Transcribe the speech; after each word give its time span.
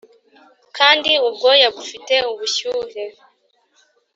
kandi 0.77 1.11
ubwoya 1.27 1.67
bufite 1.75 2.15
ubushyuhe 2.31 3.03